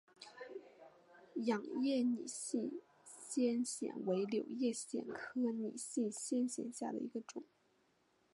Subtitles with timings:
[1.35, 7.43] 仰叶拟细湿藓为柳叶藓科拟细湿藓下的一个种。